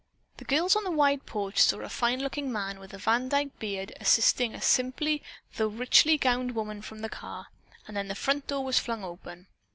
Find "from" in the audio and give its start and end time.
6.81-7.01